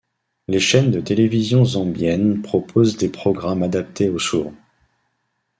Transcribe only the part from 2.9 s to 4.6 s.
des programmes adaptés aux sourds.